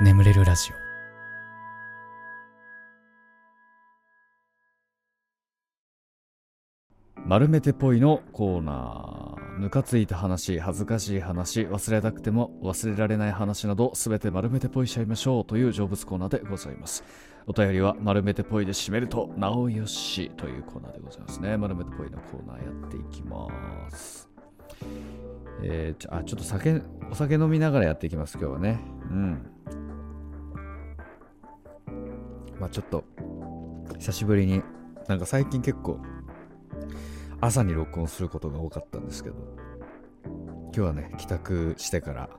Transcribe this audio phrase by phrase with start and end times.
[0.00, 0.74] 眠れるラジオ。
[7.26, 9.58] 丸めてぽいのコーナー。
[9.58, 17.02] ムカついた話恥ずかしい話忘れたくても忘れられない話などすべて丸めてぽいしちゃいましょうという成仏コーナーでございます。
[17.48, 23.48] お便りは丸めてぽいで締めるとなおよしというコーナーでございますね丸めてぽいのコーナーやっていきま
[23.90, 24.28] す。
[25.60, 28.78] えー、ちょあちょっと酒お酒飲みながらやっていきます今日はね。
[29.10, 29.50] うん。
[32.60, 33.04] まあちょっと
[33.98, 34.62] 久しぶりに
[35.06, 36.00] なんか最近結構
[37.40, 39.36] 朝に録音することが多かったんですけど
[40.24, 42.30] 今日はね帰宅してから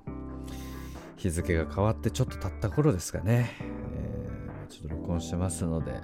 [1.17, 3.51] 日付が変わってちょっと経った頃ですかね、
[3.93, 5.99] えー、ちょっと録音してますので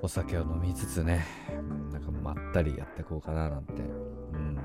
[0.00, 1.24] お酒を飲みつつね、
[1.92, 4.58] なんかまったりやっていこうかななんて、うん、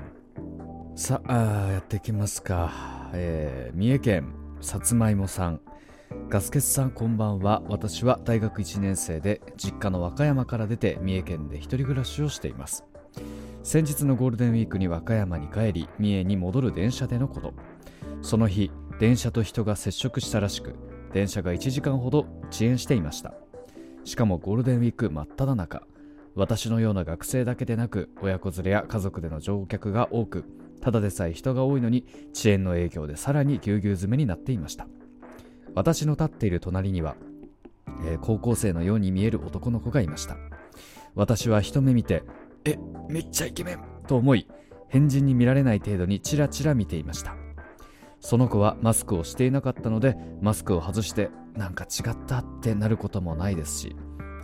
[0.96, 2.72] さあやっていきますか、
[3.14, 5.60] えー、三重県さつまいもさん。
[6.28, 7.62] ガスケツさんこんばんは。
[7.68, 12.84] 私は大学1年生で実家の和歌山から出て三重県で一人暮らしをしています。
[13.62, 17.54] 先日のゴールデンウィークに和歌山に帰り三重に戻る電車でのこと。
[18.22, 20.74] その日電車と人が接触したらしく
[21.12, 23.34] 電車が1時間ほど遅延していました。
[24.04, 25.82] しかもゴールデンウィーク真っ只中。
[26.34, 30.44] 私のような学生だけでなく親子連れや家族での乗客が多く
[30.80, 34.86] ただでさえ人が多いのに遅延の影響でさらにぎゅうぎゅう詰めになっていました。
[35.78, 37.14] 私の立っている隣には、
[38.04, 40.36] えー、高校生のように見える男の子がいました。
[41.14, 42.24] 私は一目見て
[42.64, 42.76] え
[43.08, 44.48] めっちゃイケメンと思い
[44.88, 47.36] 変人に見られない程度にチラチラ見ていました。
[48.18, 53.94] その子はマスクをしていなかったのでマスクを外してなんか違ったってなることもないですし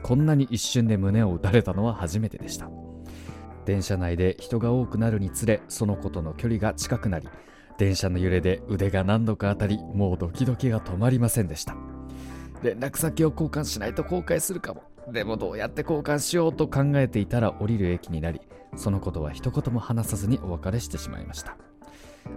[0.04, 2.70] こんなに一瞬で胸を打たれたのは初めてでした。
[3.64, 7.28] 電車内で人が多くなるにつれその子との距離が近くなり
[7.78, 11.74] 電車の揺れで腕が何度か当たりもうドキドキが止まりませんでした。
[12.62, 14.82] 連絡先を交換しないと後悔するかも。
[15.12, 18.40] でもどうやって交換しようと考えていたら降りる駅になり
[18.74, 21.56] そのことは一言も話さずにお別れしてしまいました。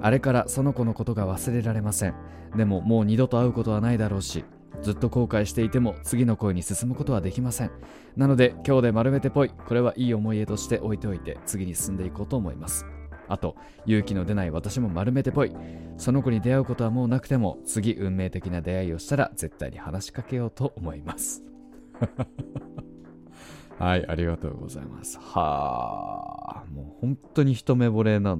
[0.02, 2.16] あれからその子のことが忘れられません。
[2.56, 4.44] でももう二度と会うことはないだろうし
[4.82, 7.72] ずっと後悔していても次の恋に進むことはできません。
[8.16, 12.86] なので今日で丸めてぽいこれはいい思い出として置いておいて次に進んでいこうと思います。
[13.28, 13.56] あと
[13.86, 15.54] 勇気の出ない私も丸めてぽい
[15.98, 21.44] その子に出会うことはもうなくても次運命的な出会いをしたら絶対に話しかけようと思います
[23.80, 25.20] はい、ありがとうございます。
[25.20, 28.40] はあ、もう本当に一目惚れな、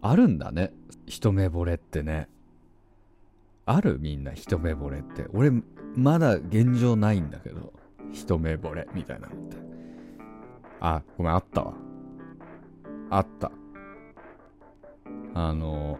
[0.00, 0.72] あるんだね。
[1.06, 2.28] 一目惚れってね。
[3.64, 5.26] あるみんな一目惚れって。
[5.32, 5.52] 俺、
[5.94, 7.72] まだ現状ないんだけど、
[8.12, 9.56] 一目惚れみたいなのって。
[10.80, 11.74] あ、ごめん、あったわ。
[13.10, 13.52] あった。
[15.34, 15.98] あの、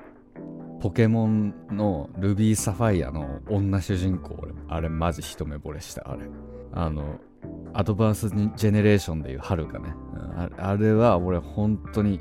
[0.81, 4.37] ポケモンのルビーサファイアの女主人公、
[4.69, 6.25] あれマジ一目惚れした、あれ。
[6.72, 7.20] あの、
[7.72, 9.94] アドバンスジェネレーションでいう春かね、
[10.59, 12.21] あれは俺本当に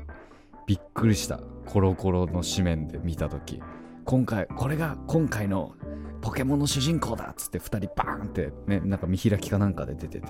[0.66, 1.40] びっくりした。
[1.66, 3.62] コロコロの紙面で見た時。
[4.04, 5.74] 今回これが今回の
[6.20, 10.28] ポケモンの主人公だっつって2人バーンってねなんか見開きかなんかで出てて。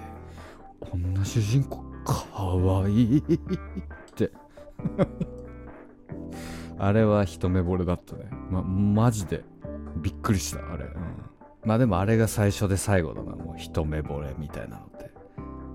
[0.81, 3.22] こんな主人公かわいいっ
[4.16, 4.31] て。
[6.82, 9.44] あれは一目惚れだったねまマジで
[9.97, 11.32] びっくりしたあれ、うん
[11.65, 13.37] まあでもあれが最初で最後だな。
[13.37, 15.10] もう一目惚れみたいなのって。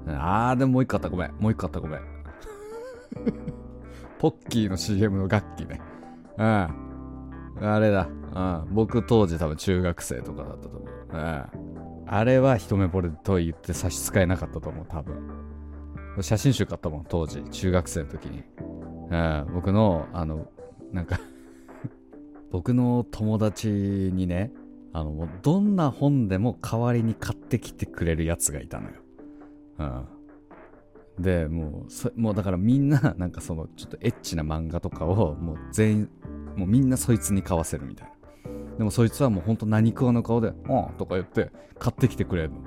[0.07, 1.09] あー、でももう一個あった。
[1.09, 1.33] ごめん。
[1.39, 1.79] もう一個あった。
[1.79, 2.01] ごめん。
[4.19, 5.79] ポッキーの CM の楽器ね。
[6.37, 6.45] うん。
[6.45, 8.07] あれだ。
[8.35, 8.73] うん。
[8.73, 10.83] 僕当時多分中学生とかだったと思う。
[11.13, 11.43] うん。
[12.09, 14.85] あれは一目惚れと言って差し支えなかったと思う。
[14.89, 15.15] 多分。
[16.19, 17.05] 写真集買ったもん。
[17.07, 17.43] 当時。
[17.49, 18.43] 中学生の時に。
[19.09, 19.47] うん。
[19.53, 20.47] 僕の、あの、
[20.91, 21.19] なんか
[22.51, 24.51] 僕の友達にね、
[24.93, 28.95] あの、どんな本でも代わりに買ってきてくれるやつがいたのよ。
[29.79, 31.23] うん。
[31.23, 36.09] で、もう、もうだからみんな、なんかその、ちょっとエッチな漫画とかを、もう全員、
[36.55, 38.13] もうみんなそいつに買わせるみたいな。
[38.77, 40.55] でもそいつはもうほんと何食わぬ顔で、うん
[40.97, 42.57] とか言って買ってきてくれるの。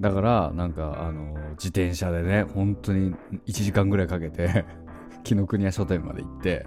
[0.00, 3.14] だから、なんか、あの、自転車でね、本当に
[3.46, 4.64] 1時間ぐらいかけて
[5.24, 6.66] 紀ノ国屋書店まで行って、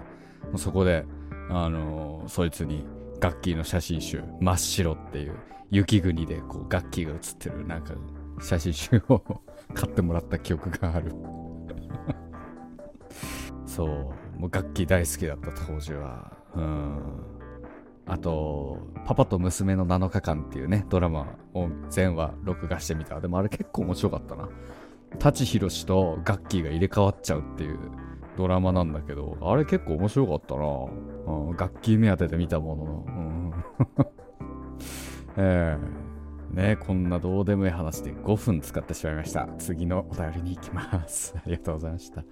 [0.56, 1.04] そこで、
[1.50, 2.86] あの、そいつに、
[3.24, 5.34] ガッキーの写真集「真っ白」っていう
[5.70, 7.94] 雪国でこうガッキーが写ってるなんか
[8.38, 9.22] 写真集を
[9.72, 11.10] 買ってもらった記憶がある。
[13.64, 13.88] そう
[14.38, 16.32] もうガッキー大好きだった当時は。
[16.54, 16.98] うん。
[18.06, 23.20] あと「パパと娘の7日間」っていうねドラマを全話録画してみた。
[23.22, 24.50] でもあれ結構面白かったな。
[25.18, 27.78] 舘ひろしとガッキーが入れ替わっちゃうっていう
[28.36, 30.64] ドラマなんだけど、あれ結構面白かったな。
[31.26, 33.04] うん、楽器目当てで見たものの。
[33.06, 33.52] うん、
[35.36, 39.48] えー、ねこんなどうでもいい話で5分使ってしまいました。
[39.58, 41.34] 次のお便りに行きます。
[41.38, 42.24] ありがとうございました。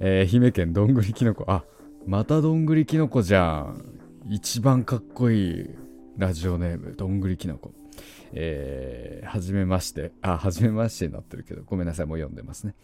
[0.00, 1.44] えー、愛媛県どんぐりきのこ。
[1.48, 1.64] あ、
[2.06, 3.82] またどんぐりきのこじゃん。
[4.28, 5.68] 一番かっこいい
[6.16, 7.72] ラジオネーム、どんぐりきのこ。
[8.38, 12.74] えー、はじめまして、あ、はじめましてになってるけど、ごめんなさい、もう読んでますね。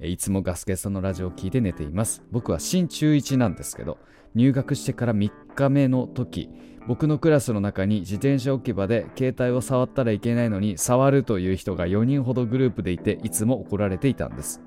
[0.00, 2.22] えー、いつもガスケさんのラジオを聞いて寝ています。
[2.30, 3.98] 僕は新中1なんですけど、
[4.34, 6.50] 入学してから3日目の時、
[6.86, 14.62] 僕のクラスの中に自転車置き場で携帯を触ったらいけないのに触るという人が4人ほどグループでいていつも怒られていたんです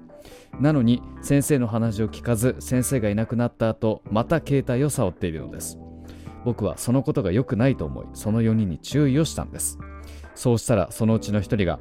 [0.59, 5.79] なのに先生の話を聞かず先生がいなくなった後また携帯を触っているのです
[6.45, 9.79] 僕はそのことが良くないと思いその4人に注意をしたんです
[10.35, 11.79] そうしたらそのうちの1人が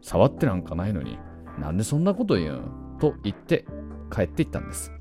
[0.00, 1.18] 触ってなんかないのに
[1.58, 2.98] なんでそんなこと言うん？
[2.98, 3.64] と言って
[4.14, 4.92] 帰っていったんです。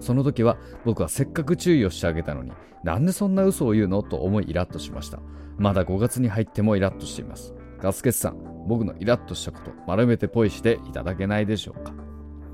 [0.00, 2.52] その時は僕はせっかく注意をしてあげたのに
[2.84, 4.02] なんでそんな嘘を言うの？
[4.02, 5.18] と思いイラッとしました。
[5.56, 7.54] まだ5月に入ってもイラッとしています。
[7.80, 11.92] ガスケツさん僕のイラッとしたこと丸めてポイしていただけないでしょうか？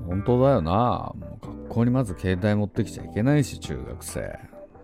[0.07, 1.13] 本当だよな。
[1.15, 4.21] もう学校にまず携帯持ってきちゃいけないし中学生。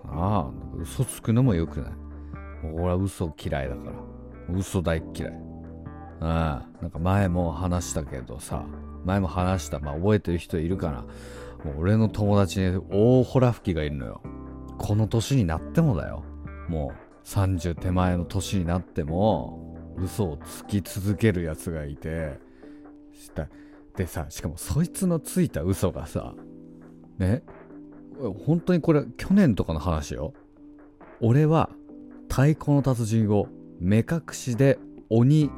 [0.05, 1.91] ああ嘘つくのもよくない。
[2.73, 4.10] 俺は嘘嫌いだから。
[4.53, 5.33] 嘘大っ嫌い
[6.19, 8.65] ああなんか前も話したけどさ
[9.06, 11.06] 前も話したまあ覚えてる人いるかな
[11.63, 14.21] もう俺の友達に大ホラ吹きがいるのよ。
[14.77, 16.24] この年になってもだよ。
[16.68, 22.39] もう30手前の年になっても嘘をつき続けるやつがいて、
[23.95, 26.33] でさ、しかもそいつのついた嘘がさ、
[27.19, 27.44] ね、
[28.45, 30.33] 本当にこれ去年とかの話よ。
[31.19, 31.69] 俺は
[32.30, 33.48] 太鼓の達人を
[33.81, 34.77] 目隠しで
[35.09, 35.49] 鬼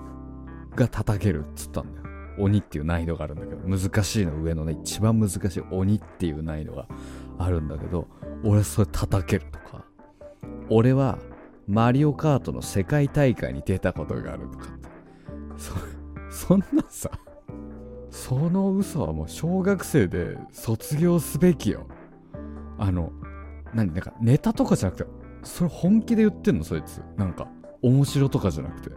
[0.75, 2.07] が叩けるっつったんだよ。
[2.39, 6.87] 鬼っていう難易度があるんだけど、難しいの上のね、一番難しい鬼っていう難易度が
[7.37, 8.07] あるんだけど、
[8.43, 9.85] 俺それ叩けるとか、
[10.69, 11.19] 俺は
[11.67, 14.89] マリオカートの世界大会に出たことがあるとかって、
[16.29, 17.11] そ、そんなさ、
[18.09, 21.87] その嘘はもう小学生で卒業すべきよ。
[22.79, 23.11] あの、
[23.73, 25.09] 何、なんかネタとかじゃなくて、
[25.43, 27.01] それ本気で言ってんのそいつ。
[27.17, 27.47] なんか、
[27.83, 28.89] 面白とかじゃなくて。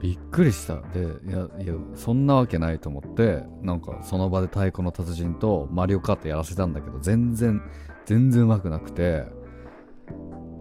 [0.00, 0.80] びっくりした。
[0.92, 7.60] でいやいやそんなわけないと思ってなんかその場で太鼓の達人とマリオカートやらせたんだけど全然
[8.04, 9.24] 全然うまくなくて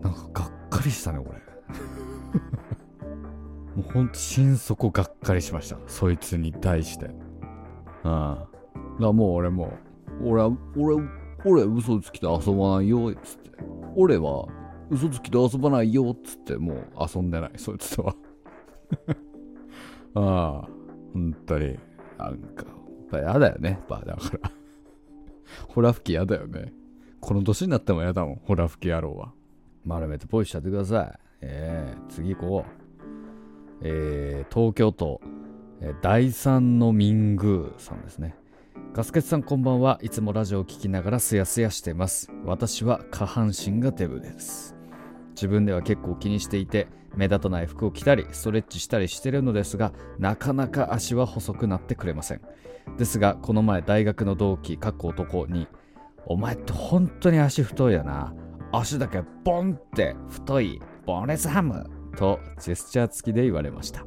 [0.02, 1.30] なんかがっかりしたね俺。
[3.76, 5.78] もうほんと心底がっかりしました。
[5.88, 7.06] そいつに対して。
[7.06, 7.12] うん。
[7.12, 7.18] だ
[8.06, 8.48] か
[9.00, 9.74] らもう俺も
[10.24, 11.04] 俺は俺
[11.46, 13.52] 俺嘘つきで遊ばないよっつって。
[13.96, 14.48] 俺は
[14.94, 18.16] 嘘つきで遊ばないよっつってもう遊んでないそいつとは
[20.16, 20.68] ああ、
[21.14, 21.78] 本当に。
[22.18, 23.70] なんか、やっぱ嫌だよね。
[23.72, 24.52] やっぱだから
[25.68, 26.74] ホラ吹き嫌だよね。
[27.20, 29.34] この年になっても嫌だもん、ホラ吹き野郎は。
[29.86, 31.20] 丸めてポイしちゃってください。
[31.42, 32.84] えー、次行こう。
[33.82, 35.20] えー、東京都、
[35.82, 38.36] えー、第三の民宮さんですね。
[38.94, 42.32] ガスケツさんこんばんはいつもラジオを聴きながらすやすやしてます。
[42.46, 44.73] 私は下半身がデブです。
[45.34, 52.42] 自分では結構気にしていて目立たない服を着たりストレッチしたりしてるのですがなかなか足は細くなってくれません。
[52.98, 55.68] ですがこの前大学の同期かっこ男に
[56.26, 58.34] 「お前って本当に足太いやな。
[58.72, 61.86] 足だけボンって太いボンレスハム」
[62.18, 64.06] とジェスチャー付きで言われました。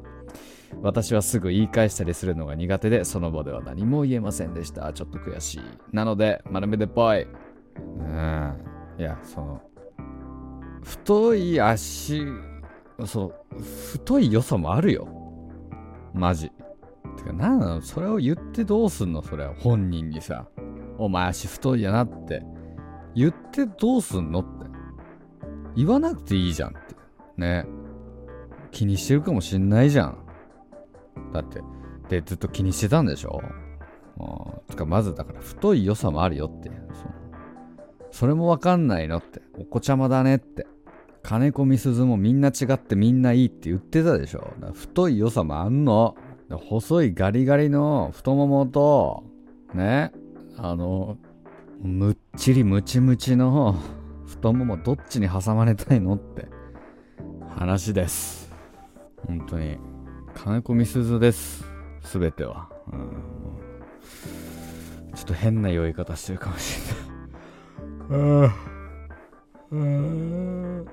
[0.81, 4.91] 私はすぐ言い返したりするのが苦手でその場では何も言えませんでした。
[4.91, 5.61] ちょっと悔しい。
[5.93, 7.25] なので丸めでぽい
[7.99, 8.53] うん。
[8.99, 9.61] いやその
[10.87, 12.23] 太い足
[13.05, 13.31] その
[13.91, 15.07] 太い良さもあるよ。
[16.13, 16.49] マジ。
[17.17, 17.81] てかなんなの？
[17.81, 19.21] それを言ってどうすんの？
[19.21, 20.47] それは本人にさ。
[20.97, 22.41] お前足太いやなって。
[23.13, 24.65] 言ってどうすんのって。
[25.75, 26.79] 言わなくていいじゃんって。
[27.35, 27.65] ね。
[28.71, 30.17] 気にしてるかもしんないじゃん。
[31.33, 31.61] だって
[32.09, 33.41] でずっと気にしてたんでしょ？
[34.19, 36.71] うんつかまずだから太い良さもあるよって。
[38.09, 39.41] それもわかんないのって。
[39.59, 40.65] お子ちゃまだねって。
[41.27, 44.53] 金子みすずもみんな違ってみんないいって言ってたでしょ。
[44.73, 46.15] 太い良さもあんの。
[46.49, 49.25] 細いガリガリの太ももと、
[49.73, 50.13] ね、
[50.55, 51.17] あの、
[51.81, 53.75] むっちりムチムチの
[54.25, 56.47] 太ももどっちに挟まれたいのって
[57.57, 58.49] 話です。
[59.27, 59.79] 本当に。
[60.33, 61.65] 金子みすずです。
[62.03, 63.11] すべては、うん。
[65.13, 66.79] ちょっと変な酔い方してるかもし
[68.09, 68.45] れない。
[68.45, 68.77] ああ。
[69.69, 70.87] うん、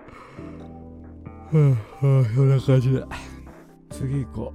[1.51, 3.05] そんな感じで。
[3.91, 4.55] 次行こ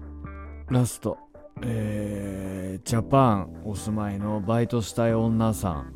[0.70, 0.74] う。
[0.74, 1.18] ラスト。
[1.62, 5.94] えー、ジャパンお住まいのバイトしたい女さん。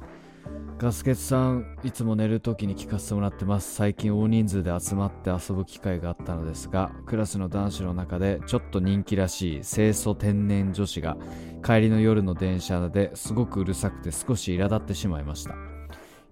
[0.83, 11.15] ガスケツさんいつも寝る時に聞かせてもらってます最近大人数で集まって遊ぶ機会があったのですがクラスの男子の中でちょっと人気らしい清楚天然女子が
[11.63, 15.55] 帰りの夜の電車ですごくうるさくて少し苛立ってしまいました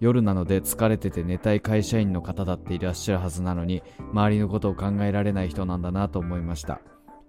[0.01, 6.81] 夜なので疲れてて寝たい会社員の方だっていらっしゃるはずなのに周りのことを考えられない人なんだなと思いました。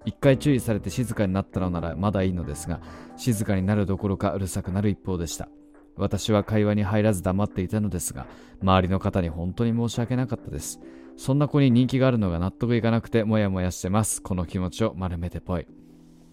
[0.07, 2.81] 一回注意されて静かになったのならまだいいのですが
[3.17, 5.49] 静かになるどころかうるさくなる一方でした。
[5.97, 8.26] 私は会話に入らず黙っていたのですが
[8.62, 10.81] 周りの方に本当に申し訳なかったです。
[11.19, 14.23] そんな子に人気があるのが納得いかなくてモヤモヤしてます。
[14.23, 15.67] この気持ちを丸めてぽい。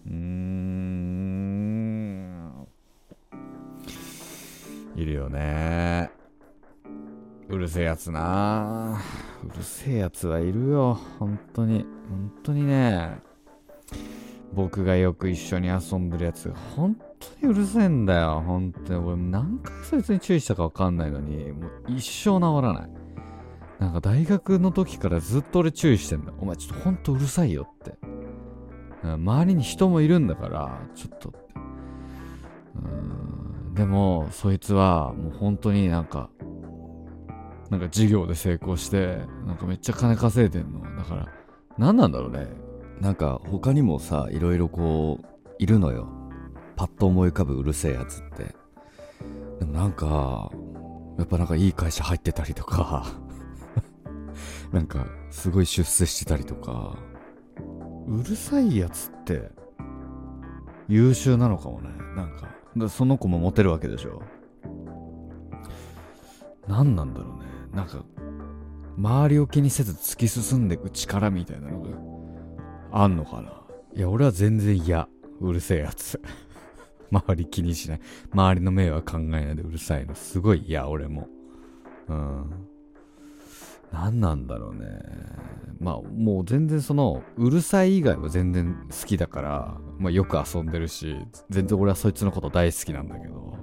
[0.06, 1.10] うーん。
[4.96, 6.19] いるよね。
[7.50, 9.00] うるせえやつな。
[9.44, 10.94] うるせえやつはいるよ。
[11.18, 11.84] 本当に。
[12.08, 13.18] 本当にね。
[14.52, 16.48] 僕がよく一緒に遊んでるやつ。
[16.48, 16.96] が本
[17.40, 18.44] 当にうるせえんだよ。
[18.46, 19.04] 本当に。
[19.04, 22.90] 俺何回そいつに注意したか分かんないのにもう一生治らない。
[23.80, 27.98] なんか大学の時からずっと俺注意してんだお前ちょっとほんとうるさいよって。
[29.02, 31.38] 周りに人もいるんだからちょっとって。
[32.76, 33.74] うん。
[33.74, 36.30] でもそいつはもう本当になんか
[37.70, 40.80] なんか授業で成功してなんかめっちゃ金稼いでんの。
[40.96, 41.28] だから
[41.78, 42.48] 何なんだろうね。
[43.00, 45.26] なんか他にもさいろいろこう
[45.58, 46.08] いるのよ。
[46.76, 48.54] パッと思い浮かぶうるせえやつって。
[49.60, 50.50] でもなんか
[51.16, 53.06] やっぱなんかいい会社入ってたりとか。
[54.72, 56.96] なんかすごい出世してたりとか。
[58.08, 59.52] うるさいやつって
[60.88, 61.90] 優秀なのかもね。
[62.16, 64.22] なんかその子もモテるわけでしょ。
[66.66, 67.39] 何なんだろうね。
[67.72, 68.04] なんか
[68.96, 71.88] 周りを気にせず突き進んでいく力みたいなのが
[72.92, 73.52] あんのかな？
[73.94, 75.08] いや俺は全然嫌。
[75.40, 76.20] うるせえやつ。
[77.10, 78.00] 周り気にしない。
[78.32, 80.14] 周りの目は考えないでうるさいの。
[80.14, 81.28] すごい嫌俺も。
[82.08, 82.50] うん。
[83.92, 85.00] 何なんだろうね。
[85.80, 91.16] まあもう全然そのうるさい以外は全然好きだから、まあ、よく遊んでるし
[91.48, 93.56] 全然俺はそいつのこと大好きなんだけど。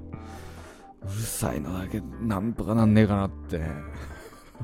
[1.04, 3.62] うるさいのだけなんとかなんねえかなって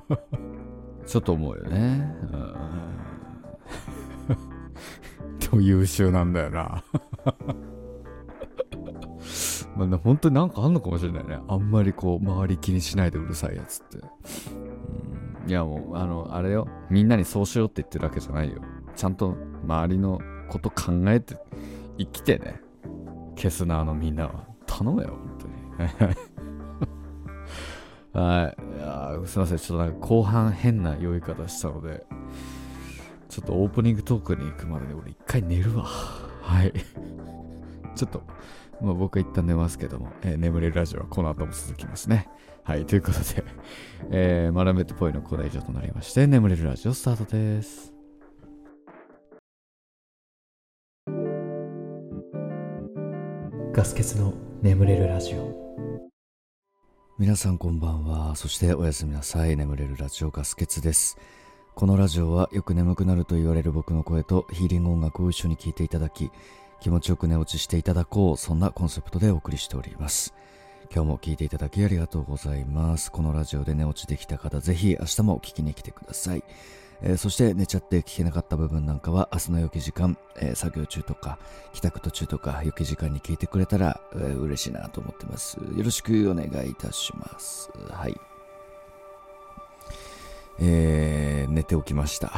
[1.06, 2.54] ちょっと思うよねうん
[5.40, 6.84] でも優秀なんだよな
[9.76, 11.40] まあね、本当になんかあんのかもしれないね。
[11.48, 13.98] あんまりこう、周り気にしないでうるさいやつって。
[15.48, 16.68] いやもう、あの、あれよ。
[16.90, 18.62] みんなにそうしろって言ってるわけじゃないよ。
[18.96, 21.38] ちゃんと周りのこと考えて
[21.98, 22.62] 生きてね。
[23.36, 24.46] 消すな、あのみんなは。
[24.68, 25.53] 頼むよ、本当に。
[28.14, 28.58] はい。
[28.78, 29.58] いやすいません。
[29.58, 32.06] ちょっとなんか後半変な酔い方したので、
[33.30, 35.84] ちょっとオープニングトークに行くまでに俺一回寝るわ。
[35.84, 36.72] はい。
[37.96, 38.24] ちょっと、
[38.82, 42.30] まあ、僕は一旦寝ますけども、えー眠れるラジオはこの後も続きますね。
[42.64, 43.44] はい、ということで、
[44.12, 47.94] えー、マラメットポイのコーナー以上となりまして、眠れるラジオスタートです。
[53.74, 55.63] ガス欠の眠れるラジオ
[57.20, 58.36] 皆さんこんばんは。
[58.36, 59.56] そしておやすみなさい。
[59.56, 61.20] 眠れるラジオガスケツです。
[61.76, 66.32] このラジオはよく眠くなると言われる僕の声とヒーリング音楽を一緒に聴いていただき
[66.82, 68.38] 気持ちよく寝落ちしていただこう。
[68.38, 70.34] そんなコンセプトでお送りしております。
[70.92, 73.12] 今日も聴いていただきありがとうございます。
[73.12, 76.44] このラジオで寝落ちできた方ぜひ明日も聴きに来てください。
[77.06, 81.38] えーそして寝ちゃって聞けなかった部分なんかは明日の良き時間、えー作業中とか
[81.74, 85.58] 帰宅途中とか良き時間に聞いてくれたら、えー嬉しいなと思ってます。
[85.58, 87.70] よろしくお願いいたします。
[87.90, 88.16] はい。
[90.60, 92.32] えー、寝ておきました、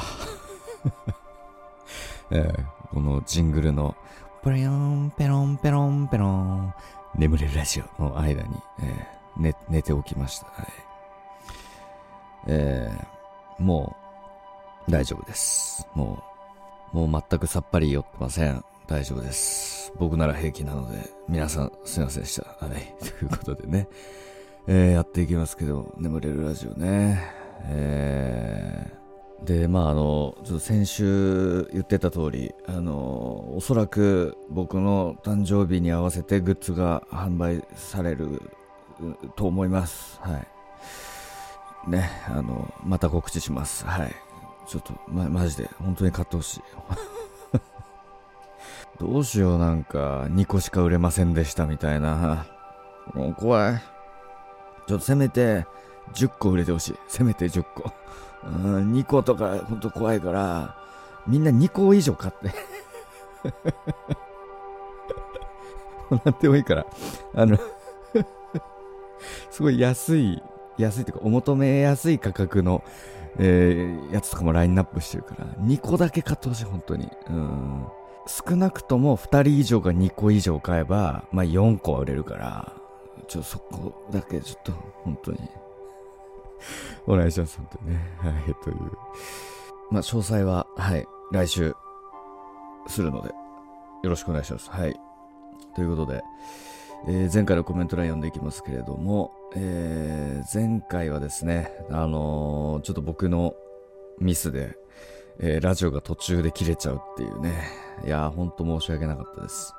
[2.32, 3.96] えーこのジングルの
[4.42, 6.74] プレヨンペロンペロンペロン
[7.16, 10.68] 眠れるラジオの間に、えー寝寝ておきました、はい。
[12.48, 14.05] えーもう
[14.90, 15.88] 大丈夫です。
[15.96, 16.24] も
[16.94, 18.64] う、もう全くさっぱり酔ってません。
[18.88, 19.92] 大丈夫です。
[19.98, 22.66] 僕なら平気なので、皆さんすいませんでした。
[22.66, 22.96] はい。
[23.20, 23.88] ということでね、
[24.68, 27.24] えーやっていきますけど、眠れるラジオね。
[27.64, 28.96] えー
[29.44, 38.42] で、まああの、ちょっと先週言ってた通り、あの、おそらく僕の誕生日に合わせてグッズが販売される
[39.36, 40.20] と思います。
[40.22, 40.40] は
[41.88, 41.92] い。
[41.92, 43.86] ね、あの、また告知します。
[43.86, 44.16] はい。
[44.68, 46.62] ちょっと、ま、マジで、本当に買ってほしい。
[49.00, 52.46] どうしよう、なんか、2個しか売れませんでしたみたいな。
[53.14, 53.82] もう怖い。
[54.88, 55.66] ちょっとせめて、
[56.14, 56.96] 10個売れてほしい。
[57.08, 57.92] せめて10個。
[58.44, 58.48] う
[58.82, 60.78] ん、2個とか、ほんと怖いから、
[61.28, 62.52] みんな2個以上買って。
[66.24, 66.86] なんでもいいから、
[67.34, 67.58] あの、
[69.50, 70.42] すごい安い、
[70.78, 72.84] 安いっていうか、お求めやすい価格の、
[73.40, 77.10] えー、やつとかもラインナップしてるから、2個だけ買ってほしい、本当に。
[77.30, 77.86] うん。
[78.28, 82.74] 少なくとも2人以上が2個以上買えば、まあ4個は売れるから、
[83.28, 84.72] ちょ、そこだけちょっと、
[85.04, 85.40] 本当に。
[87.08, 88.00] お願いします、本当にね。
[88.20, 88.76] はい、という。
[89.92, 91.76] まあ、詳細は、はい、来週、
[92.88, 93.36] するので、よ
[94.10, 94.70] ろしくお願いします。
[94.70, 94.96] はい。
[95.76, 96.24] ということで、
[97.08, 103.56] えー前回のコメント欄読んでいきますけれども、えー前回はですね、あのーちょっと僕の
[104.20, 104.76] ミスで、
[105.40, 107.54] えラジオが途中で切れちゃうっていうね。
[108.06, 109.74] いやー、ほんと申し訳なかったです。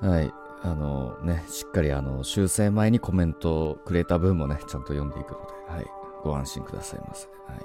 [0.00, 0.32] はい。
[0.62, 5.86] あのね、しっかりあの、修正前にコメントをくれた分もね、ちゃんと読んでいくので、はい。
[6.22, 7.26] ご安心くださいませ。
[7.26, 7.58] はい。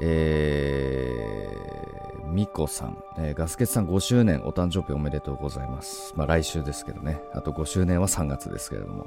[0.00, 1.10] え、
[2.34, 6.12] みこさん、えーガスケツさん5周年お誕生日おめでとうございます。
[6.16, 7.22] まあ来週ですけどね。
[7.32, 9.06] あと5周年は3月ですけれども。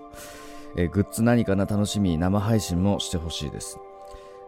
[0.78, 3.80] えーグッズ何かな楽しみ、生配信もしてほしいです。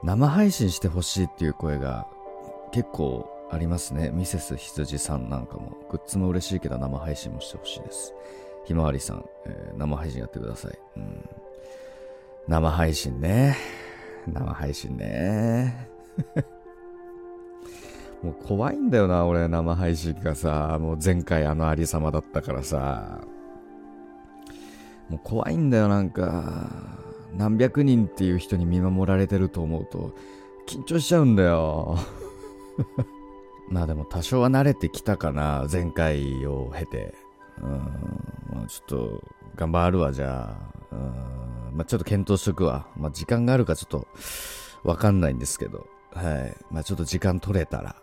[0.02, 2.08] 生配信してほしいっていう声が
[2.72, 4.12] 結構ありますね。
[4.14, 5.74] ミセス羊さんなんかも。
[5.92, 8.14] グッズも嬉しいけど生配信もしてほしいです。
[8.64, 10.80] ひまわりさん、えー生配信やってください。
[10.96, 11.30] うん、
[12.48, 13.58] 生配信ね。
[14.26, 15.90] 生配信ね。
[18.24, 23.22] もう怖いんだよな、俺、生配信がさ、もう前回あのありさまだったからさ、
[25.10, 26.70] もう怖いんだよ、なんか、
[27.36, 30.14] 何百人っていう人に見守られてると思うと、
[30.68, 31.98] 緊張しちゃうんだよ。
[33.70, 37.14] まあでも多少は慣れてきたかな、前回を経て。
[37.62, 37.70] うん、
[38.54, 39.24] まあちょっと、
[39.56, 40.58] 頑張るわ、じゃ
[40.92, 40.96] あ。
[40.96, 42.88] うん、まあちょっと検討しとくわ。
[42.98, 44.08] まあ時間があるかちょっと、
[44.84, 45.88] わかんないんですけど。
[46.14, 46.58] はい。
[46.72, 47.96] まあちょっと時間取れたら、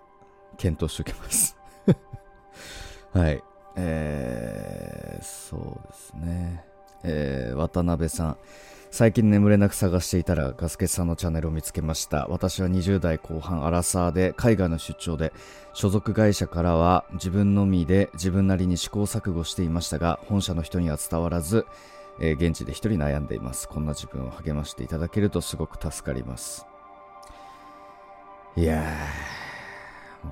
[0.56, 1.56] 検討しときます。
[3.12, 3.42] はい。
[3.76, 6.64] えー、そうですね。
[7.04, 8.36] えー、渡辺さん。
[8.90, 12.26] 最近眠れなく探していたらガスケさんのチャンネルを見つけました。
[12.28, 15.34] 私は20代後半アラサーで海外の出張で
[15.75, 21.66] 所属会社からは自分のみで自分なりに試行錯誤していましたが本社の人には伝わらず、
[22.21, 23.69] えー現地で一人悩んでいます。
[23.69, 26.64] こんな自分を励ましていただけるとすごく助かります。
[28.56, 29.35] いやー、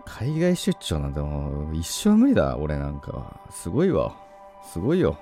[0.05, 3.41] 海外出張なんてもう一生無理だ、俺なんかは。
[3.51, 4.17] すごいわ。
[4.73, 5.19] すごいよ。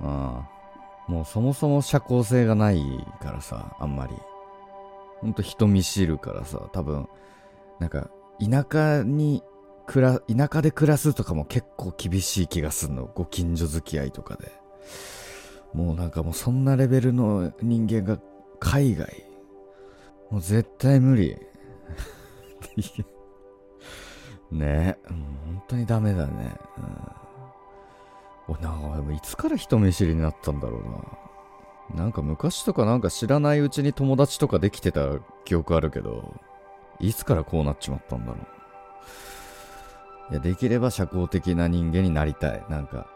[0.00, 0.44] うん。
[1.08, 2.82] もうそもそも社交性がない
[3.20, 4.14] からさ、あんまり。
[5.20, 7.08] ほんと人見知るからさ、多分、
[7.78, 9.42] なんか、田舎に、
[9.86, 13.10] 暮ら、田舎で暮らすとかも結構厳しい気がすんの。
[13.12, 14.52] ご近所付き合いとかで。
[15.74, 18.20] もうなんかもうそんなレベルの人間が
[18.60, 19.24] 海外。
[20.30, 21.36] もう絶対無理。
[24.52, 26.56] ねえ、本当にダメだね。
[28.48, 32.02] うん、俺なんかいつから人見知りになったんだろうな。
[32.02, 36.34] なんか昔とかなんか知らないうちに友達とかできてた記憶あるけど、
[37.00, 38.38] いつからこうなっちまったんだろ
[40.30, 40.32] う。
[40.32, 42.64] いや、できれば社交的な人間になりたい。
[42.68, 43.06] なんか、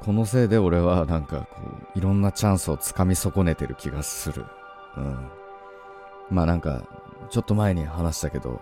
[0.00, 1.60] このせいで俺はなんかこ
[1.94, 4.44] う、いろんなチャンスをつかみ損ねてる気がする。
[4.96, 5.30] うん。
[6.30, 6.82] まあなんか、
[7.30, 8.60] ちょっと前に話したけど、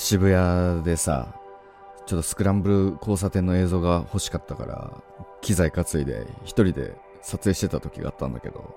[0.00, 1.34] 渋谷でさ、
[2.06, 4.92] ちょっとスクランブル交差点の映像が欲しかったから、
[5.40, 8.76] 機材担いで一人で撮影してた時があったんだけど、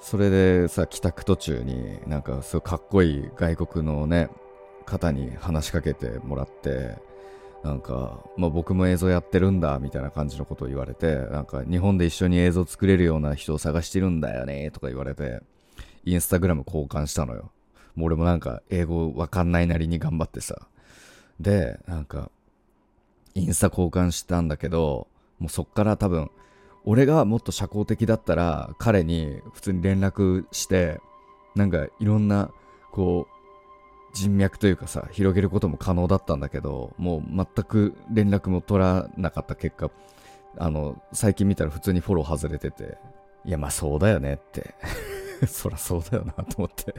[0.00, 4.28] それでさ、帰宅途中になんかすごいかっこいい外国のね、
[4.86, 6.96] 方に話しかけてもらって、
[7.64, 15.40] なんか、まあ僕も映像やってるんだ、みたいな感じのことを言われて、なんか日本で一緒に映像作れるような人を探してるんだよね、とか言われて、
[16.04, 17.50] インスタグラム交換したのよ。
[17.94, 20.66] もう俺もなんか英語わかんないなりに頑張ってさ。
[21.40, 22.30] で、なんか、
[23.34, 26.30] インスタ交換したんだけど、もうそっから多分、
[26.84, 31.00] 俺がもっと社交的だったら、彼に普通に連絡して、
[31.54, 32.50] なんかいろんな、
[32.92, 33.32] こう、
[34.14, 39.90] 人脈というかさ、広げることも可能だったんだけど、もう全く連絡も取らなかった結果、
[40.58, 42.98] あの、最近見たら普通にフォロー外れてて、
[43.44, 44.74] いや、まあそうだよねって。
[45.46, 46.94] そらそうだよなと思って。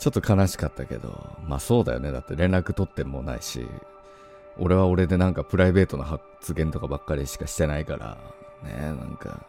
[0.00, 2.10] ちょっと悲しかったけど、まあそうだよね。
[2.10, 3.68] だって連絡取ってもないし、
[4.58, 8.16] 俺は俺でなんかプライベートな発言とかばっかりしかしてないから、
[8.64, 9.44] ねなんか、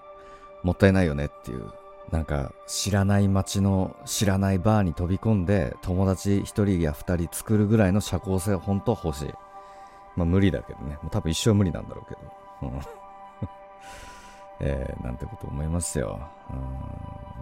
[0.61, 1.71] もったいないよねっていう。
[2.11, 9.33] なんか、知らない街の知らないバーに飛び込んで、友達一人や二人作るぐらいの社交性は本当は欲しい。
[10.17, 10.97] まあ無理だけどね。
[11.01, 12.69] もう多分一生無理なんだろうけど。
[12.69, 13.00] うん
[14.63, 16.19] えー、なんてこと思いますよ。
[16.49, 16.57] うん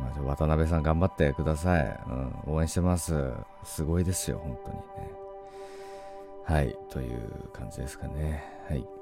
[0.02, 2.00] まあ、じゃあ渡辺さん頑張ってください、
[2.46, 2.54] うん。
[2.54, 3.34] 応援してます。
[3.64, 5.12] すごいですよ、本当にね。
[6.46, 8.44] はい、という感じですかね。
[8.68, 8.99] はい。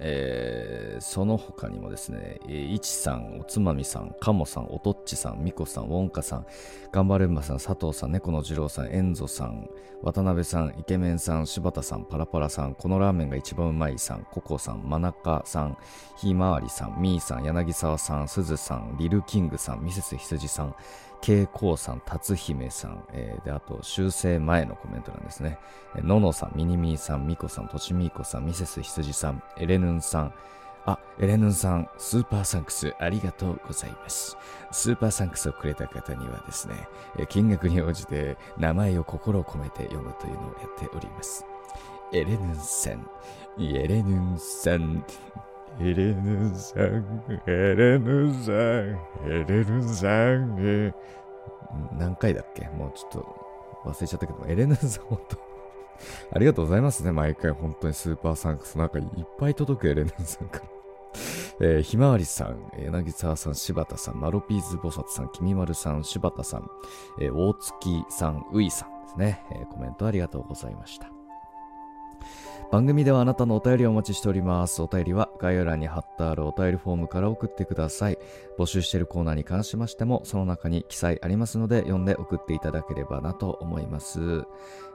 [0.00, 6.46] えー、その他にもですね、えー、いちさん、おつまみさん、かもさん、おとっちさん、みこさん、ウォンカさん、
[6.92, 9.68] がんばれんばさん、佐藤さん、猫の次郎さん、えんぞさん、
[10.02, 15.76] 渡辺さん、イケメンさん、柴田さん、パラパラさん、このラーメンが一番うまいさん、ココさん、マナカさん、
[16.16, 20.74] ひまわりさん、みーさん、柳沢さん、すずさん、リルキングさん、ミセス羊さん、
[21.20, 25.58] 慶光さん、達姫さん、えー、で、あと、修正前のコメントなんですね。
[25.96, 30.34] えー、ののさん、ミニミーさん、ミコさん、としみーこさん、ミセス羊さん、エレヌンさん、
[30.86, 34.38] あ、エレヌンさん、スーパーサンクスありがとうございます。
[34.70, 36.88] スーパーサンクスをくれた方にはですね、
[37.28, 41.44] 金額に応じて名前を心を込めて読むというのをやっております。
[42.12, 43.06] エレヌンさん、
[43.58, 45.04] エレヌンさん、
[45.80, 48.54] エレヌさん、エレヌさん、
[49.30, 50.92] エレヌさん、え
[51.98, 52.68] 何回だっけ？
[52.70, 55.38] もうちょっと忘れちゃったけど、エレヌさん、本当
[56.34, 57.50] ありがとうございますね、毎回。
[57.52, 58.78] 本当にスーパーサンクス。
[58.78, 59.06] なんかいっ
[59.38, 60.64] ぱい届くエレヌさんから。
[61.60, 66.70] えー、ひまわりさん、柳沢さん、柴田さん、マロピーズ菩薩さん、きみまるさん、柴田さん、
[67.20, 71.08] えー、大月さん、ういさんですね、えー、コメントありがとうございました。
[72.70, 74.82] 番組ではあなたのお便りをお待ちしております。
[74.82, 78.18] お便りは概要欄に貼ってあるお便りフォームから送ってください。
[78.58, 84.44] 募集しているコーナーに関しましても、その中に記載ありますので、読んで送っていただければなと思います。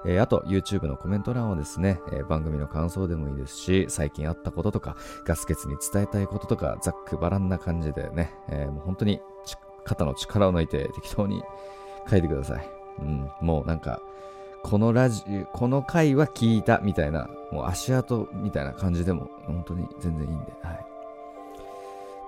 [0.05, 9.19] えー、あと、YouTube のコメント欄はですね、えー、番組の感想でもいいですし、最近あったこととか、ガス欠に伝えたいこととか、ざっくばらんな感じでね、えー、もう本当に
[9.83, 11.41] 肩の力を抜いて適当に
[12.07, 12.69] 書いてください。
[12.99, 13.99] うん、もうなんか、
[14.63, 20.85] このラジオこの回は聞いたみたいな、もう足跡みたいな感じでも、本当に全然いいんで、はい。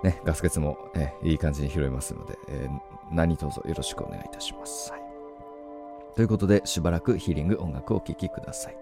[0.06, 4.92] ね、ガス欠も、えいい感じに拾いますので、えー、何卒よろしくお願いいたします。
[4.92, 5.00] はい。
[6.14, 8.70] ということで、しばらくヒーリング音楽をお聴きくださ。
[8.70, 8.76] い、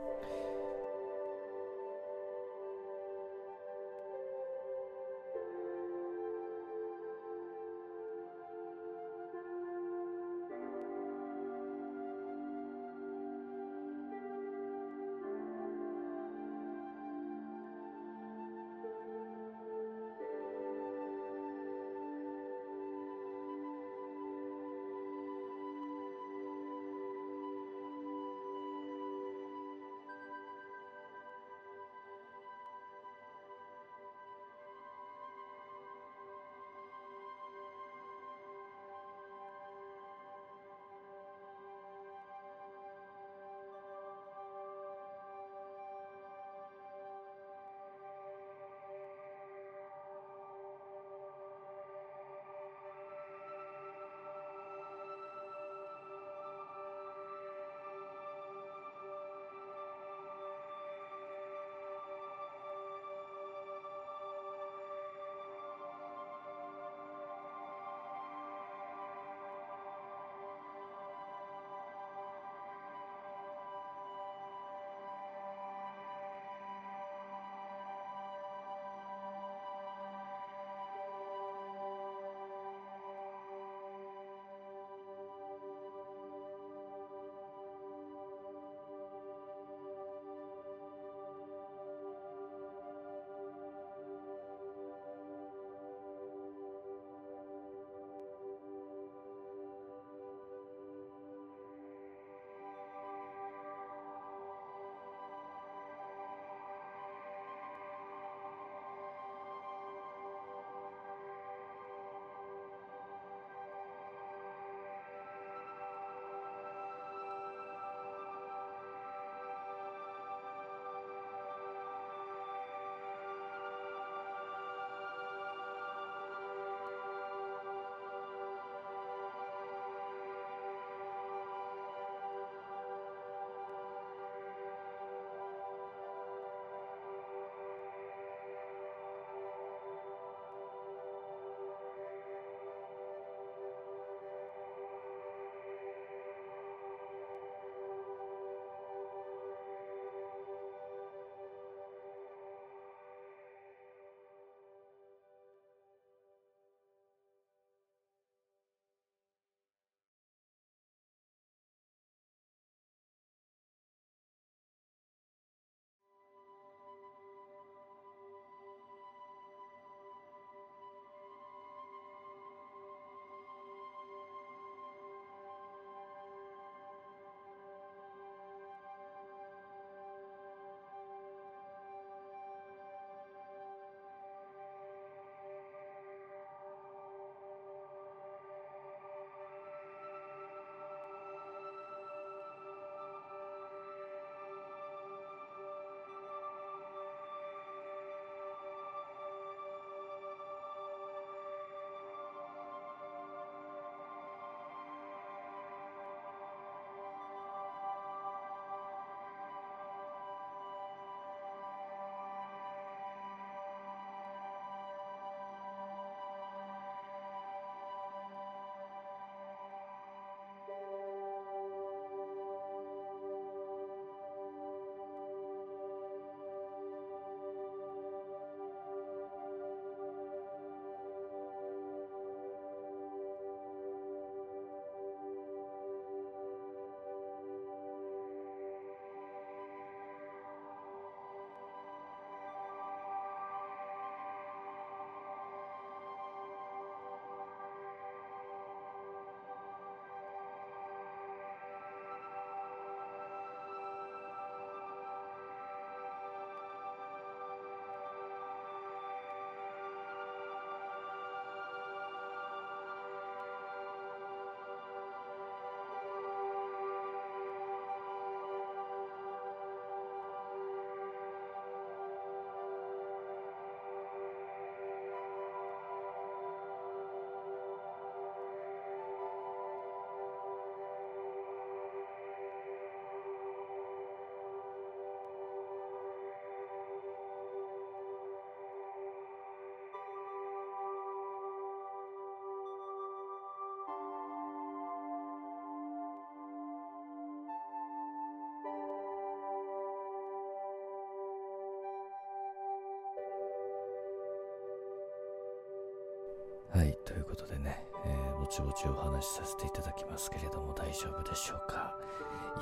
[308.54, 311.96] ちぼちお話しさせていただきますけれども大丈夫でしょうか？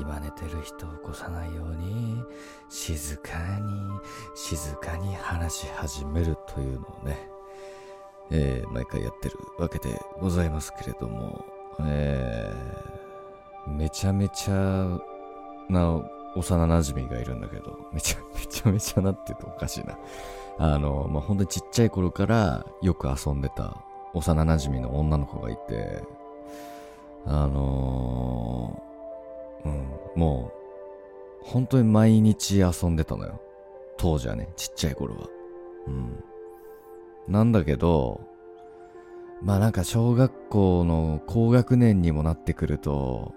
[0.01, 2.17] 今寝てる人を起こさないように
[2.71, 4.01] 静かに
[4.35, 7.29] 静かに話し始めるというのをね、
[8.31, 11.45] えー毎回やってるわけでございますけれども、
[11.81, 14.99] えーめちゃめちゃ
[15.69, 16.03] な
[16.35, 19.99] 幼馴染がいるんだけど、めちゃめちゃめちゃなって言うとおかしいな。
[20.59, 23.77] あの、まあ、本当にちっちゃい頃からよく遊んでた
[24.15, 26.03] 幼馴染の女の子がいて、
[27.25, 30.53] あのーうん、も
[31.43, 33.41] う、本当に毎日遊んでたのよ。
[33.97, 35.29] 当時はね、ちっちゃい頃は。
[35.87, 36.25] うん。
[37.29, 38.21] なんだけど、
[39.41, 43.35] まあなんか小学校の高学年にもなってくると、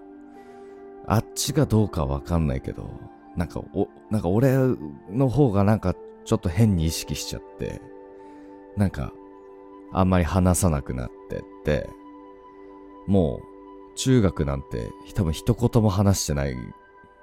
[1.07, 2.89] あっちがどうかわかんないけど、
[3.35, 4.55] なんかお、なんか俺
[5.09, 7.81] の方がなんかちょっと変に意識しちゃって、
[8.77, 9.13] なんか、
[9.97, 11.89] あんまり話さなくなってって、
[13.07, 16.55] もう、中学なんて多分一言も話してない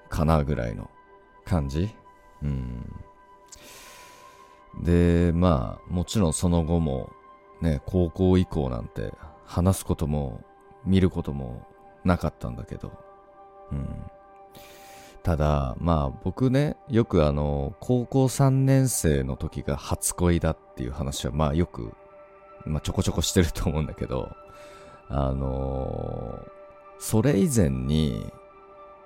[0.09, 0.91] かなぐらいの
[1.45, 1.95] 感じ
[2.43, 2.91] うん。
[4.83, 7.13] で、まあ、もちろんその後も、
[7.61, 9.13] ね、高校以降なんて
[9.45, 10.43] 話すことも
[10.87, 11.67] 見ることも
[12.05, 12.91] なかったんだけど、
[13.71, 13.87] うん。
[15.23, 21.93] ただ、まあ僕ね、よくあの、高校3年生の時が初恋だっていう話はまあよく、
[22.67, 24.35] まあちょこちょこしてると思うんだけど、
[25.09, 26.63] あのー
[27.03, 28.33] それ以前に、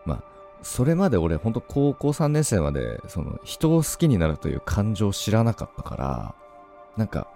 [0.05, 0.23] まあ、
[0.62, 6.35] それまで俺ほんと高校3年生まで、その人を好きになるという感情を知らなかったから、
[6.99, 7.27] なんか、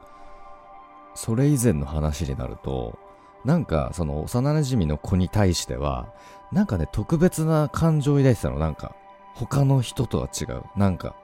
[1.14, 2.98] それ以前の話になると、
[3.46, 6.12] なんかその幼馴染の子に対しては、
[6.52, 8.58] なんかね、特別な感情を抱いてたの。
[8.58, 8.94] なんか、
[9.34, 10.62] 他の人とは違う。
[10.76, 11.16] なんか、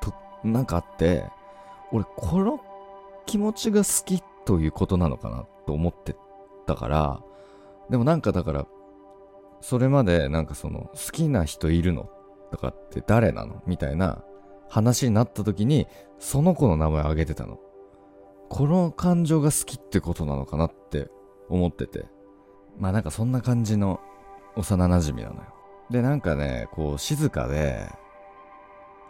[0.00, 1.26] と、なんかあって、
[1.92, 2.58] 俺、この
[3.24, 6.16] 気持ちが好きっということなのかなと思って
[6.66, 7.22] たから、
[7.88, 8.66] でもなんかだから、
[9.60, 12.10] それまでなんかその、好きな人いるの
[12.50, 13.62] とかって誰なの？
[13.64, 14.24] みたいな
[14.68, 15.86] 話になった時に、
[16.18, 17.60] その子の名前を挙げてたの。
[18.48, 21.08] この感情が好きってことなのかなって
[21.48, 22.06] 思ってて。
[22.76, 24.00] まあなんかそんな感じの
[24.56, 25.42] 幼馴染なのよ。
[25.90, 27.86] で、なんかね、こう静かで、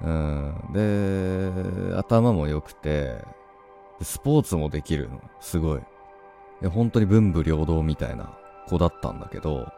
[0.02, 3.24] うん、で、頭も良くて、
[4.02, 5.20] スポーツもできるの。
[5.40, 5.80] すごい。
[6.60, 8.36] で、本当に文武両道みたいな
[8.68, 9.72] 子だったんだけど、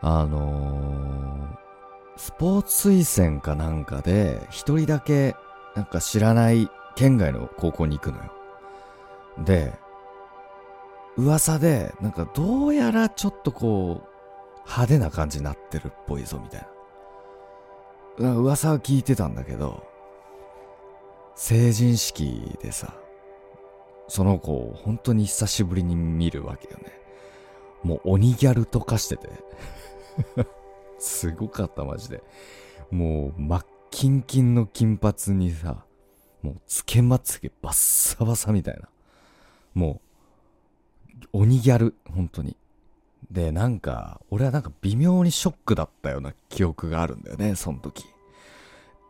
[0.00, 1.68] あのー
[2.18, 5.36] スポーツ推薦かなんかで、一人だけ、
[5.76, 8.32] なんか知らない県外の高校に行くのよ。
[9.44, 9.72] で、
[11.16, 16.66] 噂で、なんかどうやらちょっとこう、派手な感じになってるっぽいぞ、みたい
[18.18, 18.26] な。
[18.26, 19.86] なんか噂は聞いてたんだけど、
[21.36, 22.94] 成人式でさ、
[24.08, 26.98] その子を本当に久しぶりに見るわけよね。
[27.82, 29.28] もう鬼ギャルと化してて。
[30.98, 32.22] すごかった、マジで。
[32.90, 35.84] もう、真っキンキンの金髪にさ、
[36.42, 38.88] もう、つけまつげバッサバサみたいな。
[39.74, 40.00] も
[41.22, 42.56] う、鬼ギャル、本当に。
[43.30, 48.06] で、なんか、俺はなんか微妙にショックだったような記憶があるんだよね、その時。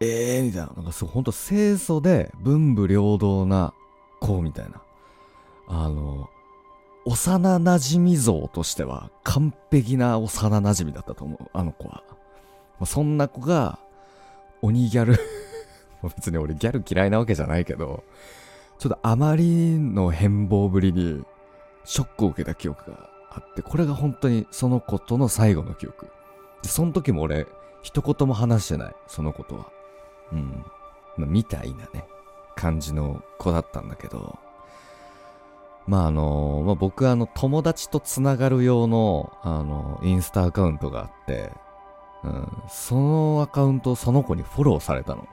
[0.00, 0.72] ええー、みたいな。
[0.76, 3.72] なんかそう、ほんと清楚で文武両道な
[4.20, 4.82] 子みたいな。
[5.68, 6.28] あの、
[7.04, 12.02] 幼馴染像としては完璧な幼馴染だったと思う、あの子は。
[12.80, 13.78] まそんな子が、
[14.62, 15.16] 鬼ギャル
[16.02, 18.02] 別に俺ギャル嫌いなわけじゃないけど、
[18.78, 21.24] ちょっとあまりの変貌ぶりに
[21.84, 26.06] ショックを受けた記憶があって、これが本当にその子との最後の記憶。
[26.62, 27.46] で、その時も俺、
[27.82, 29.66] 一言も話してない、そのことは。
[30.32, 30.64] うん。
[31.16, 32.06] まあ、みたいなね、
[32.56, 34.38] 感じの子だったんだけど、
[35.88, 41.50] まああのまあ、僕はあの友達とつながる用のあのインスタアカウントがあって、
[42.22, 45.26] うん、そのアカウントをその子にフォローされたの。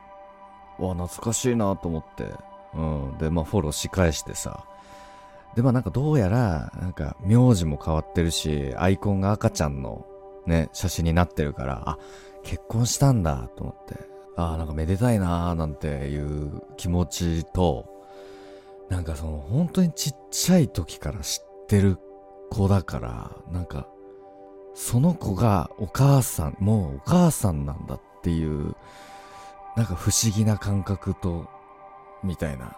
[0.80, 2.32] わ、懐かしいなと思って。
[2.74, 3.18] うん。
[3.18, 4.65] で、まあフォローし返してさ。
[5.56, 10.06] で、まあなんかどうやら、なんか名字も変わってるし、アイコンが赤ちゃんの
[10.46, 11.98] ね、写真になってるから、あ、
[12.44, 14.00] 結婚したんだと思って。
[14.38, 17.94] あーなんかめでたいなーなんていう気持ちと、
[18.89, 21.98] なんかその本当にちっちゃい時から知ってる
[22.50, 23.88] 子だから、なんか、
[24.74, 28.76] その子がお母さん、もうお母さんなんだっていう、
[29.76, 31.48] なんか不思議な感覚と、
[32.24, 32.78] みたいな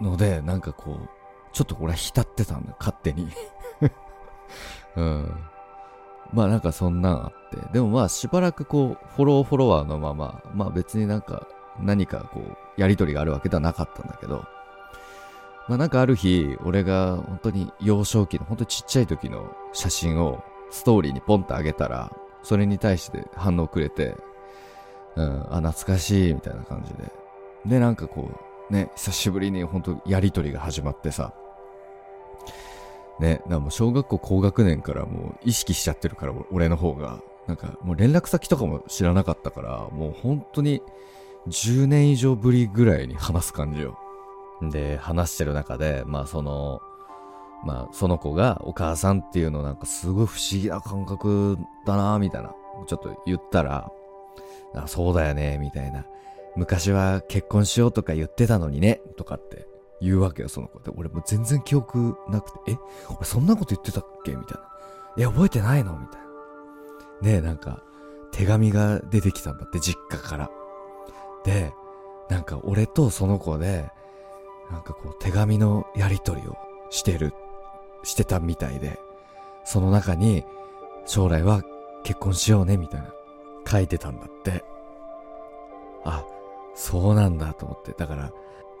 [0.00, 1.08] ので、なんかこう、
[1.52, 3.28] ちょっとこれは浸ってたんだ、勝手に。
[4.96, 5.34] うん。
[6.32, 7.72] まあなんかそんなんあって。
[7.72, 11.46] でもまあしばらくこう、フォローフォロワーのまま、まあ別になんか
[11.78, 14.44] 何かこう、やりとりがあるわけではなかったんだけど、
[15.68, 24.16] まあなんかある日、俺が本当に幼少期の、本当にちっちゃい時の写真をストーリーにポンと上げたら、それに対して反応くれて、
[25.16, 27.12] うん、あ、懐かしい、みたいな感じで。
[27.66, 28.30] で、なんかこ
[28.70, 31.32] う、ね、久しぶりに本当やりとりが始まってさ、
[33.20, 37.20] ね、だもう小学校高学年からもう意識しちゃってるから、俺の方が。
[37.46, 40.80] なんかもう連絡先とかも知らなかったから、もう本当に
[41.48, 43.98] 10年以上ぶりぐらいに話す感じよ。
[44.70, 46.80] で、話してる中で、まあその、
[47.64, 52.54] まあその子がお母さんっていうのなんかすごい不思議な感覚だなみたいな。
[52.86, 53.90] ちょっと言ったら、
[54.74, 56.04] あそうだよね、みたいな。
[56.56, 59.66] 昔は結婚しようとか言ってたのにね、とかって
[60.00, 60.90] 言うわけよ、その子で。
[60.96, 64.32] 俺も全然記憶なくて、え俺そんなこと言ってたっけ？
[64.32, 64.68] みたいな。
[65.18, 65.92] え、覚えてないの？
[65.92, 66.26] みたいな。
[67.30, 67.82] ねえ、なんか、
[68.32, 70.50] 手紙が出てきたんだって、実家から。
[71.44, 71.72] で、
[72.28, 73.90] なんか俺とその子で、
[74.72, 76.56] なんかこう手紙のやり取りを
[76.90, 77.34] してる、
[78.02, 78.98] してたみたいで、
[79.64, 80.44] その中に、
[81.06, 81.62] 将来は
[82.04, 83.12] 結婚しようね、みたいな、
[83.66, 84.64] 書いてたんだって。
[86.04, 86.24] あ、
[86.74, 87.92] そうなんだと思って。
[87.92, 88.32] だから、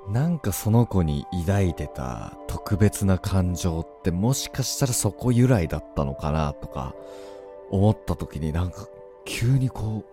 [0.08, 6.96] なんかその子に抱いてた特別な感情ってもしかしたらそこ由来だったのかなとか
[7.70, 8.88] 思った時になんか
[9.24, 10.04] 急にこ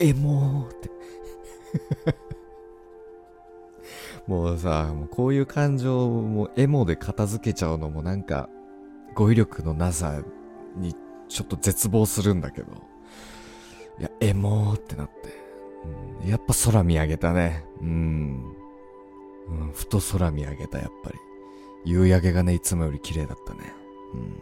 [0.00, 0.90] う、エモーって
[4.26, 8.48] もうさ、もうこういう感情もエモで片付けちゃうのもなんか
[9.14, 10.22] 語彙力のなさ
[10.76, 10.94] に
[11.28, 12.72] ちょっと絶望するんだけど。
[13.98, 15.14] いや、エモーってなって。
[16.22, 17.64] うん、やっぱ空見上げたね。
[17.80, 18.54] うん。
[19.48, 21.18] うん、ふと空見上げた、やっぱり。
[21.84, 23.72] 夕焼けがね、いつもより綺麗だったね。
[24.14, 24.22] うん。
[24.30, 24.34] っ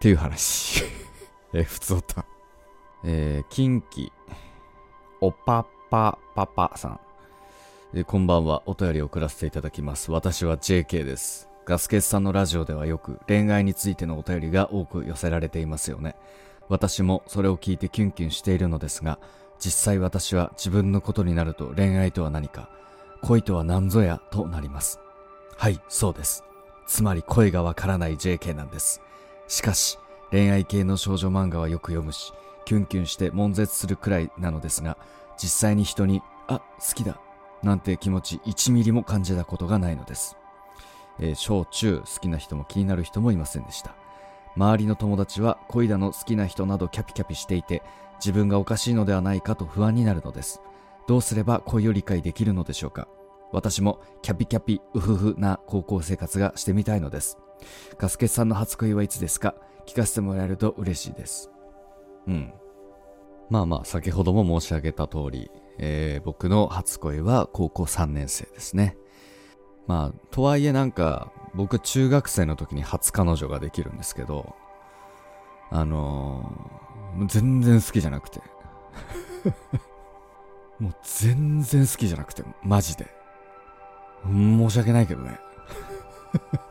[0.00, 0.84] ていう話。
[1.54, 2.24] え普通だ。
[3.04, 4.10] えー、近畿、
[5.20, 7.00] おぱぱぱぱさん。
[7.94, 8.62] え、こんばんは。
[8.66, 10.12] お便りを送らせていただきます。
[10.12, 11.48] 私は JK です。
[11.64, 16.14] ガスケツさんのラジオではよく恋愛についてのお便りが多く寄せられていますよね。
[16.68, 19.18] 私もそれを聞いてキュンキュンしているのですが、
[19.58, 22.68] 実際私は自分のことになると恋愛とは何か、
[23.22, 25.00] 恋とは何ぞやとなります。
[25.56, 26.44] はい、そうです。
[26.86, 29.00] つまり恋がわからない JK なんです。
[29.46, 29.98] しかし、
[30.30, 32.34] 恋愛系の少女漫画はよく読むし、
[32.66, 34.98] キュンキュンして悶絶するくらいなのですが、
[35.38, 37.18] 実際に人に、あ、好きだ、
[37.62, 40.36] なんて気持ち1ミリも感じたことがないのです。
[41.20, 43.94] えー、小中好きな人も気になる人もいませんでした。
[44.56, 47.82] 周りの友達は恋だの好きな人などキャピキャピしていて、
[48.18, 50.60] 自分がおかしいのではないかと不安になるのです。
[51.06, 53.08] どうすれば恋を理解できるのでしょうか
[53.52, 57.38] 私もキャピキャピウフフな高校生活がしてみたいのです。
[57.98, 59.54] ガスケさんの初恋はいつですか？
[59.86, 61.50] 聞かせてもらえると嬉しいです。
[62.26, 62.52] うん。
[63.48, 68.96] まあまあ、先ほども申し上げた通り、えー、僕の初恋は高校3年生ですね。
[69.86, 74.54] まあ、とはいえなんか、僕中学生の時に初彼女ができるんですけど、
[75.70, 78.40] あのー、全然好きじゃなくて。
[80.78, 83.06] もう全然好きじゃなくて、マジで。
[84.26, 85.40] 申し訳ないけどね。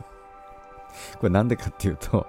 [1.19, 2.27] これなんでかっていうと、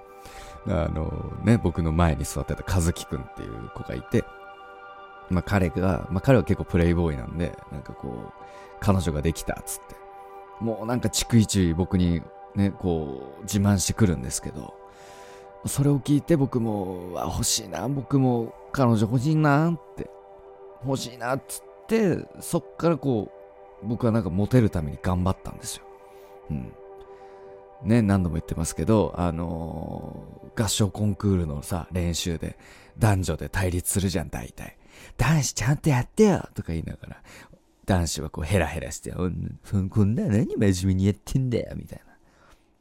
[0.67, 4.23] あのね、僕の前に座ってた和樹くんっていう子がいて、
[5.29, 8.31] まあ彼が、まあ彼は結構プレイボーイなんで、なんかこう、
[8.79, 9.95] 彼女ができたっつって、
[10.59, 12.21] もうなんか逐一僕に
[12.55, 14.73] ね、こう、自慢してくるんですけど、
[15.65, 20.09] それを聞いて僕も、あ、欲しいな、僕も彼女欲しいなって、
[20.85, 23.31] 欲しいなっつって、そっからこ
[23.83, 25.83] う、僕はなんかモテるために頑張ったんですよ。
[26.51, 26.73] うん。
[27.83, 32.57] ね、何度も言ってますけど、あのー、合唱コンクールのさ、練習で、
[32.97, 34.77] 男女で対立するじゃん、大体。
[35.17, 37.23] 男子ちゃんとやってよとか言いながら、
[37.85, 42.13] 男子はこうヘラヘラして、こんな何真面目にやってんだよ、みたいな。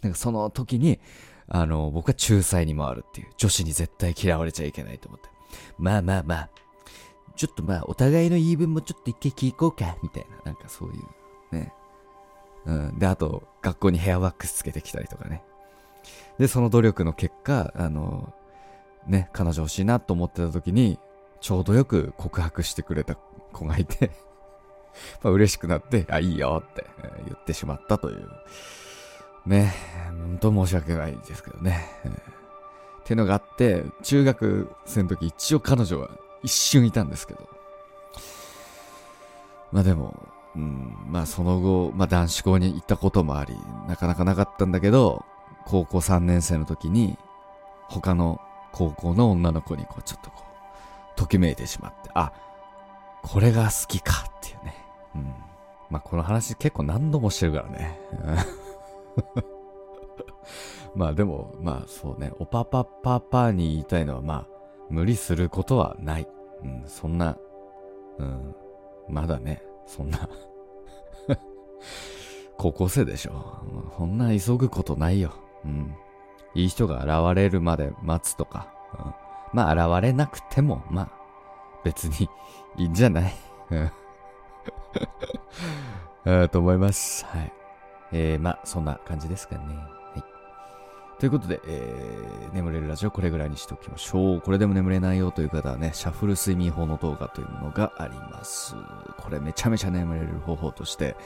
[0.03, 1.01] なんかその時に、
[1.49, 5.29] あの、僕は仲裁に回るっていう、女子に絶対嫌われちゃいけないと思って。
[5.79, 6.51] まあまあまあ、
[7.37, 10.93] ちょっとまあ、お互いの言い分もちょっと一回聞こうか、みたいな、なんかそうい
[11.53, 11.73] う、ね。
[12.67, 12.99] うん。
[12.99, 15.43] で、あと、学校にヘアワックスつけてきたりとかね。
[16.39, 18.35] で、その努力の結果、あの、
[19.07, 20.99] ね、彼女欲しいなと思ってた時に、
[21.41, 23.15] ちょうどよく告白してくれた
[23.53, 24.11] 子がいて
[25.23, 26.87] まあ嬉しくなって、あ、いいよって
[27.27, 28.29] 言ってしまったという。
[29.47, 29.73] ね、
[30.11, 31.89] 本当申し訳ないですけどね。
[33.01, 36.11] ってのがあって、中学生の時一応彼女は
[36.43, 37.49] 一瞬いたんですけど。
[39.73, 45.25] まあでも、うん、まあその後、まあ男子校に行ったこともあり、なかなかなかったんだけど、
[45.67, 47.17] 高校3年生の時に、
[47.89, 48.41] 他の
[48.73, 50.48] 高校の女の子にこうちょっとこう、
[51.19, 52.33] ときめいてしまって、あ、
[53.23, 54.75] これが好きかっていうね。
[55.17, 55.35] うん。
[55.91, 57.99] まあ、この話結構何度もしてるからね。
[60.95, 64.47] まあでも、まあそうね、おぱぱぱぱに言いたいのは、まあ、
[64.89, 66.29] 無理することはない。
[66.63, 67.37] うん、そんな、
[68.19, 68.55] うん、
[69.09, 70.29] まだね、そんな
[72.57, 73.59] 高校生でしょ。
[73.97, 75.33] そんな急ぐことないよ。
[75.65, 75.95] うん。
[76.55, 78.73] いい人が現れるまで待つとか。
[78.95, 81.09] うん、まあ現れなくても、まあ、
[81.85, 82.29] 別に
[82.77, 83.35] いいんじゃない？
[86.25, 86.49] うん。
[86.49, 87.25] と思います。
[87.27, 87.53] はい。
[88.13, 89.65] えー、まあ、そんな感じですかね。
[89.77, 89.83] は
[90.17, 90.25] い
[91.19, 94.41] ということで、えー、眠れるラジオこれぐらいにしておきましょう。
[94.41, 98.77] これでも眠れないよという方はね、シャッフル睡眠法の動画というものがあります。
[99.17, 101.17] これめちゃめちゃ眠れる方法として、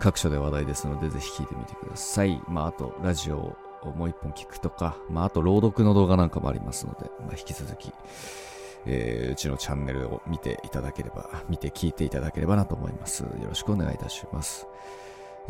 [0.00, 2.42] 各所で話題ですので、ぜひ聞いてみてください。
[2.48, 7.92] まあ、あと、ラジオをもう一本聞くとか、まあ、あと、朗読の動画なんかもありますので、まあ、引き続き、
[8.86, 13.22] えー、うちのチャンネルを見ていただければ、見て聞いていただければなと思います。
[13.22, 14.66] よろしくお願いいたします。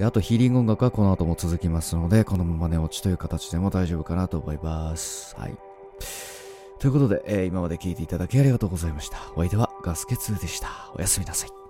[0.01, 5.35] あとヒーリング音楽はこの後も続きますので、このまま寝落ちという形でも大丈夫かなと思います。
[5.37, 5.57] はい。
[6.79, 9.19] ということで、えー、今まで聞いていただきありがとうございました。
[9.35, 10.93] お相手はガスケツでした。
[10.95, 11.68] おやすみなさい。